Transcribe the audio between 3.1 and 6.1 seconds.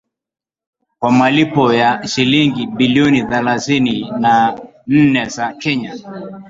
thelathini na nne za Kenya